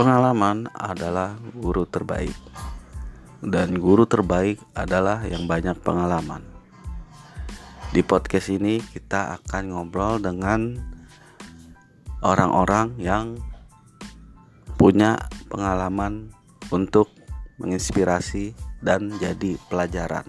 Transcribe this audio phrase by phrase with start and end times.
[0.00, 2.32] Pengalaman adalah guru terbaik,
[3.44, 6.40] dan guru terbaik adalah yang banyak pengalaman.
[7.92, 10.80] Di podcast ini, kita akan ngobrol dengan
[12.24, 13.36] orang-orang yang
[14.80, 15.20] punya
[15.52, 16.32] pengalaman
[16.72, 17.12] untuk
[17.60, 20.24] menginspirasi dan jadi pelajaran.